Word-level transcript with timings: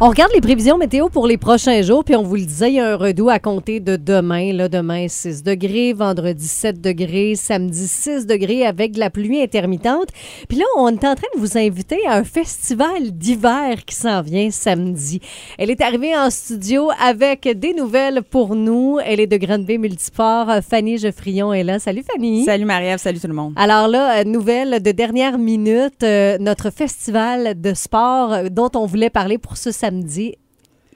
On 0.00 0.08
regarde 0.08 0.32
les 0.34 0.40
prévisions 0.40 0.76
météo 0.76 1.08
pour 1.08 1.28
les 1.28 1.38
prochains 1.38 1.80
jours, 1.82 2.02
puis 2.02 2.16
on 2.16 2.24
vous 2.24 2.34
le 2.34 2.44
disait, 2.44 2.68
il 2.68 2.74
y 2.74 2.80
a 2.80 2.94
un 2.94 2.96
redout 2.96 3.28
à 3.28 3.38
compter 3.38 3.78
de 3.78 3.94
demain. 3.94 4.52
Là, 4.52 4.68
demain, 4.68 5.06
6 5.06 5.44
degrés, 5.44 5.92
vendredi 5.92 6.48
7 6.48 6.80
degrés, 6.80 7.36
samedi 7.36 7.86
6 7.86 8.26
degrés 8.26 8.66
avec 8.66 8.90
de 8.90 8.98
la 8.98 9.08
pluie 9.08 9.40
intermittente. 9.40 10.08
Puis 10.48 10.58
là, 10.58 10.64
on 10.76 10.88
est 10.88 11.04
en 11.04 11.14
train 11.14 11.28
de 11.36 11.38
vous 11.38 11.56
inviter 11.56 12.04
à 12.08 12.16
un 12.16 12.24
festival 12.24 13.12
d'hiver 13.12 13.84
qui 13.86 13.94
s'en 13.94 14.20
vient 14.20 14.50
samedi. 14.50 15.20
Elle 15.58 15.70
est 15.70 15.80
arrivée 15.80 16.16
en 16.16 16.28
studio 16.28 16.90
avec 17.00 17.46
des 17.56 17.72
nouvelles 17.72 18.22
pour 18.28 18.56
nous. 18.56 18.98
Elle 19.06 19.20
est 19.20 19.28
de 19.28 19.36
Grande 19.36 19.64
Bay 19.64 19.78
Multisport. 19.78 20.50
Fanny 20.68 20.98
Geoffrion 20.98 21.52
est 21.52 21.62
là. 21.62 21.78
Salut 21.78 22.02
Fanny. 22.02 22.44
Salut 22.44 22.64
Marie-Ève, 22.64 22.98
salut 22.98 23.20
tout 23.20 23.28
le 23.28 23.34
monde. 23.34 23.52
Alors 23.54 23.86
là, 23.86 24.18
euh, 24.18 24.24
nouvelle 24.24 24.82
de 24.82 24.90
dernière 24.90 25.38
minute, 25.38 26.02
euh, 26.02 26.36
notre 26.40 26.70
festival 26.70 27.60
de 27.60 27.74
sport 27.74 28.32
euh, 28.32 28.48
dont 28.50 28.70
on 28.74 28.86
voulait 28.86 29.08
parler 29.08 29.38
pour 29.38 29.56
ce 29.56 29.70
samedi 29.70 29.83
samedi 29.84 30.32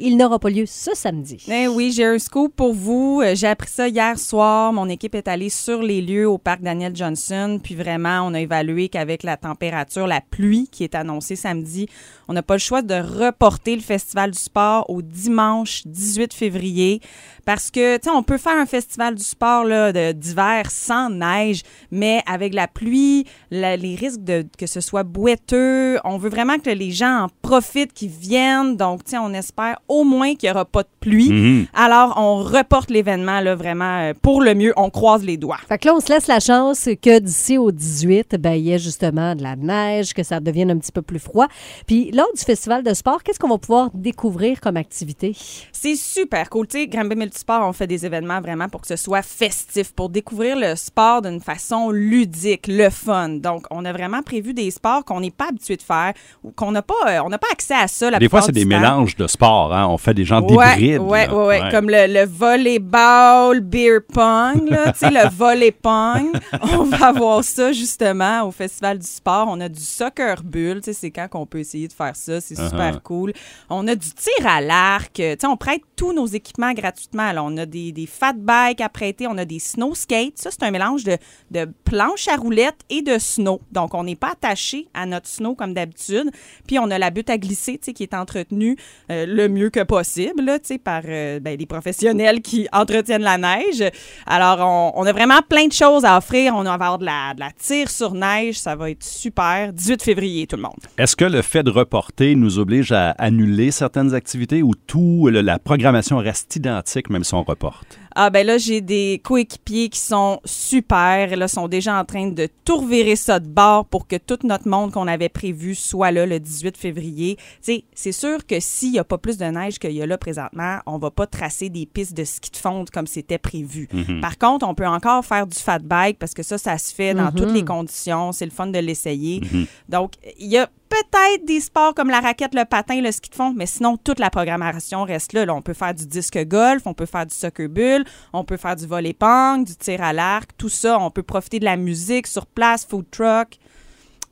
il 0.01 0.17
n'aura 0.17 0.39
pas 0.39 0.49
lieu 0.49 0.65
ce 0.65 0.93
samedi. 0.95 1.45
Eh 1.51 1.67
oui, 1.67 1.91
j'ai 1.91 2.05
un 2.05 2.19
scoop 2.19 2.55
pour 2.55 2.73
vous. 2.73 3.21
Euh, 3.25 3.35
J'ai 3.35 3.49
appris 3.49 3.69
ça 3.69 3.89
hier 3.89 4.17
soir. 4.19 4.73
Mon 4.73 4.89
équipe 4.89 5.17
est 5.17 5.27
allée 5.27 5.49
sur 5.49 5.83
les 5.83 6.01
lieux 6.01 6.29
au 6.29 6.39
parc 6.39 6.61
Daniel 6.61 6.95
Johnson. 6.95 7.59
Puis 7.63 7.75
vraiment, 7.75 8.23
on 8.23 8.35
a 8.35 8.41
évalué 8.41 8.89
qu'avec 8.89 9.25
la 9.25 9.37
température, 9.37 10.07
la 10.07 10.21
pluie 10.21 10.69
qui 10.71 10.85
est 10.85 10.95
annoncée 10.95 11.35
samedi, 11.35 11.89
on 12.29 12.33
n'a 12.33 12.43
pas 12.43 12.55
le 12.55 12.61
choix 12.61 12.83
de 12.83 12.95
reporter 12.95 13.75
le 13.75 13.83
Festival 13.83 14.31
du 14.31 14.39
sport 14.39 14.89
au 14.89 15.03
dimanche 15.03 15.83
18 15.87 16.33
février. 16.33 17.01
Parce 17.45 17.71
que, 17.71 17.97
tu 17.97 18.05
sais, 18.05 18.11
on 18.11 18.23
peut 18.23 18.37
faire 18.37 18.59
un 18.59 18.67
festival 18.67 19.15
du 19.15 19.25
sport 19.25 19.65
d'hiver 20.13 20.71
sans 20.71 21.09
neige, 21.09 21.63
mais 21.91 22.23
avec 22.27 22.53
la 22.53 22.69
pluie, 22.69 23.25
les 23.51 23.95
risques 23.99 24.23
de 24.23 24.45
que 24.59 24.67
ce 24.67 24.83
soit 24.83 25.03
boiteux, 25.03 25.99
on 26.05 26.19
veut 26.19 26.29
vraiment 26.29 26.59
que 26.59 26.69
les 26.69 26.91
gens 26.91 27.23
en 27.25 27.29
profitent, 27.41 27.95
qu'ils 27.95 28.11
viennent. 28.11 28.77
Donc, 28.77 29.03
tu 29.05 29.13
sais, 29.13 29.19
on 29.19 29.33
espère 29.33 29.81
au 29.89 30.05
moins 30.05 30.35
qu'il 30.35 30.49
n'y 30.49 30.53
aura 30.55 30.65
pas 30.65 30.83
de 30.83 30.89
pluie. 31.01 31.31
Mhm. 31.31 31.67
Alors, 31.75 32.15
on 32.19 32.37
reporte 32.43 32.91
l'événement 32.91 33.41
là 33.41 33.55
vraiment 33.55 34.01
euh, 34.01 34.13
pour 34.21 34.41
le 34.43 34.55
mieux. 34.55 34.73
On 34.77 34.91
croise 34.91 35.25
les 35.25 35.37
doigts. 35.37 35.59
Fait 35.69 35.79
que 35.79 35.89
là, 35.89 35.95
on 35.95 36.01
se 36.01 36.13
laisse 36.13 36.27
la 36.27 36.41
chance 36.41 36.89
que 37.03 37.19
d'ici 37.19 37.59
au 37.59 37.71
18, 37.73 38.37
ben, 38.39 38.53
il 38.53 38.65
y 38.65 38.73
ait 38.73 38.79
justement 38.79 39.35
de 39.35 39.43
la 39.43 39.57
neige, 39.57 40.13
que 40.15 40.23
ça 40.23 40.41
devienne 40.41 40.71
un 40.71 40.79
petit 40.79 40.93
peu 40.93 41.03
plus 41.03 41.19
froid. 41.19 41.47
Puis, 41.87 42.11
lors 42.13 42.29
du 42.37 42.43
festival 42.43 42.83
de 42.83 42.93
sport, 42.95 43.23
qu'est-ce 43.23 43.39
qu'on 43.39 43.49
va 43.49 43.59
pouvoir 43.59 43.91
découvrir 43.95 44.61
comme 44.61 44.77
activité? 44.77 45.35
C'est 45.73 45.97
super 45.97 46.49
cool. 46.51 46.67
Tu 46.67 46.79
sais, 46.81 46.87
Granby 46.87 47.17
Multisport, 47.17 47.63
on 47.67 47.73
fait 47.73 47.87
des 47.87 48.05
événements 48.05 48.41
vraiment 48.41 48.69
pour 48.69 48.81
que 48.83 48.87
ce 48.87 48.97
soit 48.97 49.23
festif, 49.23 49.93
pour 49.93 50.09
découvrir 50.09 50.57
le 50.59 50.75
sport 50.77 51.23
d'une 51.23 51.41
façon 51.41 51.91
ludique, 51.91 52.67
le 52.69 52.91
fun. 52.91 53.29
Donc, 53.31 53.65
on 53.71 53.85
a 53.85 53.93
vraiment 53.93 54.23
prévu 54.23 54.53
des 54.55 54.71
sports 54.71 55.05
qu'on 55.05 55.21
n'est 55.21 55.31
pas 55.31 55.49
habitué 55.49 55.77
de 55.77 55.83
faire 55.83 56.13
ou 56.45 56.51
qu'on 56.51 56.73
n'a 56.73 56.83
pas, 56.83 56.95
euh, 57.09 57.21
on 57.25 57.29
n'a 57.29 57.39
pas 57.39 57.49
accès 57.53 57.75
à 57.75 57.87
ça. 57.89 58.11
La 58.11 58.19
Des 58.19 58.29
fois, 58.29 58.43
c'est 58.43 58.53
des 58.53 58.63
temps. 58.63 58.69
mélanges 58.69 59.17
de 59.17 59.27
sports. 59.27 59.73
Hein? 59.75 59.78
On 59.87 59.99
fait 59.99 60.15
des 60.15 60.25
genres 60.25 60.43
Ouais, 60.51 60.77
d'hybrides. 60.77 60.99
ouais, 61.03 61.27
là. 61.27 61.35
ouais, 61.37 61.47
ouais, 61.47 61.71
comme 61.71 61.89
le, 61.91 62.07
le 62.07 62.25
volleyball, 62.27 63.61
beer 63.61 64.01
pong, 64.13 64.69
là, 64.71 64.93
tu 64.93 65.01
sais, 65.01 65.11
le 65.11 65.29
volley 65.37 65.71
pong. 65.73 66.31
On 66.63 66.85
va 66.85 67.09
avoir 67.09 67.45
ça 67.45 67.73
justement 67.73 68.45
au 68.45 68.51
Festival 68.51 68.99
du 68.99 69.07
sport. 69.07 69.47
On 69.49 69.61
a 69.61 69.69
du 69.69 69.81
soccer 69.81 70.43
bull, 70.43 70.77
tu 70.77 70.85
sais, 70.85 70.93
c'est 70.93 71.11
quand 71.11 71.29
qu'on 71.29 71.47
peut 71.47 71.59
essayer 71.61 71.89
de 71.89 71.93
faire 71.93 72.15
ça, 72.17 72.41
c'est 72.41 72.55
super 72.57 72.79
Uh-huh. 72.89 73.01
cool. 73.03 73.33
On 73.69 73.87
a 73.89 73.95
du 73.95 74.09
tir 74.11 74.47
à 74.47 74.61
l'arc, 74.61 75.13
tu 75.15 75.23
sais, 75.23 75.47
on 75.47 75.57
prête 75.57 75.83
tous 75.97 76.13
nos 76.13 76.27
équipements 76.27 76.73
gratuitement. 76.73 77.33
Là. 77.33 77.43
On 77.45 77.57
a 77.57 77.67
des, 77.67 77.93
des 77.93 78.07
fat 78.07 78.33
bikes 78.35 78.81
à 78.81 78.89
prêter, 78.89 79.27
on 79.27 79.37
a 79.37 79.45
des 79.45 79.59
snow 79.59 79.95
skates. 79.95 80.37
Ça, 80.39 80.51
c'est 80.51 80.63
un 80.63 80.71
mélange 80.71 81.05
de, 81.05 81.17
de 81.51 81.69
planches 81.85 82.29
à 82.29 82.37
roulettes 82.37 82.81
et 82.89 83.03
de 83.03 83.19
snow. 83.19 83.61
Donc, 83.73 83.95
on 83.95 84.05
n'est 84.05 84.15
pas 84.17 84.31
attaché 84.33 84.87
à 84.95 85.07
notre 85.07 85.27
snow 85.27 85.55
comme 85.55 85.75
d'habitude. 85.75 86.31
Puis, 86.67 86.79
on 86.79 86.91
a 86.91 86.99
la 86.99 87.11
butte 87.11 87.31
à 87.31 87.37
glisser, 87.39 87.79
tu 87.79 87.87
sais, 87.87 87.93
qui 87.93 88.03
est 88.05 88.15
entretenue 88.15 88.77
euh, 89.11 89.27
le 89.27 89.49
mieux 89.49 89.68
que 89.71 89.83
possible, 89.83 90.43
là, 90.45 90.59
par 90.85 91.03
euh, 91.07 91.41
ben, 91.41 91.59
les 91.59 91.67
professionnels 91.67 92.41
qui 92.41 92.69
entretiennent 92.73 93.23
la 93.23 93.39
neige. 93.39 93.83
Alors, 94.27 94.59
on, 94.61 94.93
on 95.03 95.07
a 95.07 95.13
vraiment 95.13 95.41
plein 95.49 95.67
de 95.67 95.73
choses 95.73 96.05
à 96.05 96.17
offrir. 96.19 96.55
On 96.55 96.63
va 96.63 96.73
avoir 96.75 96.99
de 96.99 97.05
la, 97.05 97.35
de 97.35 97.41
la 97.41 97.51
tire 97.53 97.91
sur 97.91 98.15
neige. 98.15 98.59
Ça 98.59 98.77
va 98.77 98.91
être 98.91 99.03
super. 99.05 99.73
18 99.73 100.03
février, 100.03 100.47
tout 100.47 100.57
le 100.57 100.63
monde. 100.63 100.79
Est-ce 100.97 101.17
que 101.17 101.25
le 101.25 101.43
fait 101.43 101.63
de 101.63 101.71
reporter 101.71 102.35
nous 102.35 102.59
oblige 102.59 102.93
à 102.93 103.11
annuler 103.13 103.71
certaines 103.71 104.15
activités 104.15 104.63
ou 104.63 104.73
tout 104.87 105.29
le- 105.31 105.41
la 105.41 105.59
programmation 105.59 106.19
reste 106.19 106.55
identique 106.57 107.11
même 107.11 107.25
si 107.25 107.35
on 107.35 107.43
reporte? 107.43 107.99
Ah 108.21 108.31
ben 108.31 108.45
là, 108.45 108.59
j'ai 108.59 108.81
des 108.81 109.21
coéquipiers 109.23 109.89
qui 109.91 110.01
sont 110.01 110.41
super. 110.45 111.37
Là, 111.37 111.47
sont 111.47 111.69
déjà 111.69 111.99
en 112.01 112.05
train 112.05 112.27
de 112.29 112.49
tout 112.65 112.79
revirer 112.79 113.15
ça 113.15 113.39
de 113.39 113.47
bord 113.47 113.85
pour 113.85 114.09
que 114.09 114.17
tout 114.17 114.39
notre 114.43 114.67
monde 114.69 114.91
qu'on 114.93 115.07
avait 115.07 115.29
prévu 115.29 115.77
soit 115.77 116.11
là 116.11 116.27
le 116.27 116.41
18 116.41 116.77
février. 116.77 117.37
C'est 117.61 118.13
sûr 118.13 118.45
que 118.45 118.59
s'il 118.59 118.93
n'y 118.93 118.99
a 118.99 119.05
pas 119.05 119.19
plus 119.19 119.39
de 119.39 119.45
neige 119.59 119.79
qu'il 119.79 119.93
y 119.93 120.03
a 120.03 120.07
là 120.07 120.19
présentement, 120.19 120.79
on 120.87 120.99
va 120.99 121.11
pas 121.11 121.27
tracer 121.27 121.69
des 121.69 121.87
pistes 121.87 122.17
de 122.17 122.25
ski 122.25 122.51
de 122.51 122.57
fonte 122.57 122.91
comme 122.91 123.07
c'était 123.07 123.39
prévu. 123.39 123.89
Par 124.21 124.39
contre, 124.39 124.67
on 124.67 124.75
peut 124.75 124.87
encore 124.87 125.25
faire 125.25 125.47
du 125.47 125.59
fat 125.59 125.81
bike 125.81 126.19
parce 126.19 126.35
que 126.35 126.43
ça, 126.43 126.59
ça 126.59 126.79
se 126.79 126.95
fait 126.95 127.15
dans 127.15 127.33
toutes 127.33 127.53
les 127.53 127.65
conditions. 127.65 128.33
C'est 128.33 128.45
le 128.45 128.51
fun 128.51 128.67
de 128.67 128.79
l'essayer. 128.79 129.41
Donc, 129.89 130.13
il 130.39 130.49
y 130.49 130.59
a 130.59 130.69
peut-être 130.89 131.45
des 131.45 131.61
sports 131.61 131.95
comme 131.95 132.09
la 132.09 132.21
raquette, 132.21 132.55
le 132.55 132.65
patin, 132.65 133.01
le 133.01 133.13
ski 133.13 133.31
de 133.31 133.35
fond, 133.35 133.53
mais 133.55 133.67
sinon, 133.67 133.97
toute 133.97 134.19
la 134.19 134.31
programmation 134.31 135.05
reste 135.05 135.33
là. 135.33 135.45
Là, 135.45 135.55
on 135.55 135.63
peut 135.63 135.75
faire 135.75 135.95
du 135.95 136.07
disque 136.07 136.39
golf, 136.47 136.87
on 136.87 136.95
peut 136.95 137.07
faire 137.07 137.27
du 137.27 137.35
soccer 137.35 137.69
bull, 137.69 138.05
on 138.33 138.45
peut 138.45 138.57
faire 138.57 138.75
du 138.75 138.87
volley 138.87 139.13
pong, 139.13 139.65
du 139.65 139.77
tir 139.77 140.03
à 140.03 140.13
l'arc, 140.13 140.51
tout 140.57 140.69
ça. 140.69 140.99
On 140.99 141.11
peut 141.11 141.23
profiter 141.23 141.59
de 141.59 141.65
la 141.65 141.77
musique 141.77 142.27
sur 142.27 142.47
place, 142.47 142.87
food 142.87 143.05
truck. 143.11 143.59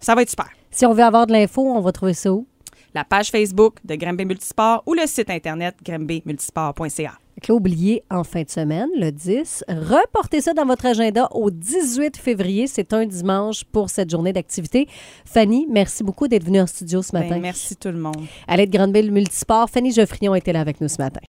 Ça 0.00 0.14
va 0.14 0.22
être 0.22 0.31
super. 0.31 0.48
Si 0.70 0.87
on 0.87 0.93
veut 0.93 1.04
avoir 1.04 1.26
de 1.26 1.32
l'info, 1.32 1.62
on 1.62 1.81
va 1.81 1.93
trouver 1.93 2.14
ça 2.14 2.32
où? 2.32 2.47
La 2.96 3.04
page 3.04 3.30
Facebook 3.30 3.74
de 3.84 3.94
Granby 3.94 4.24
Multisport 4.24 4.82
ou 4.86 4.94
le 4.94 5.06
site 5.06 5.28
internet 5.28 5.74
là, 7.46 7.54
oubliez 7.54 8.02
en 8.10 8.24
fin 8.24 8.42
de 8.42 8.48
semaine, 8.48 8.88
le 8.98 9.10
10. 9.10 9.64
Reportez 9.68 10.40
ça 10.40 10.54
dans 10.54 10.64
votre 10.64 10.86
agenda 10.86 11.28
au 11.32 11.50
18 11.50 12.16
février. 12.16 12.66
C'est 12.66 12.94
un 12.94 13.04
dimanche 13.04 13.64
pour 13.64 13.90
cette 13.90 14.08
journée 14.08 14.32
d'activité. 14.32 14.88
Fanny, 15.26 15.66
merci 15.70 16.02
beaucoup 16.02 16.26
d'être 16.26 16.44
venue 16.44 16.62
en 16.62 16.66
studio 16.66 17.02
ce 17.02 17.12
matin. 17.12 17.34
Ben, 17.34 17.42
merci 17.42 17.76
tout 17.76 17.88
le 17.88 17.98
monde. 17.98 18.24
À 18.48 18.56
l'aide 18.56 18.70
de 18.70 18.78
Grande 18.78 18.96
Ville 18.96 19.12
Multisport, 19.12 19.68
Fanny 19.68 19.92
Geoffrion 19.92 20.34
était 20.34 20.54
là 20.54 20.60
avec 20.60 20.80
nous 20.80 20.88
ce 20.88 20.96
matin. 20.96 21.20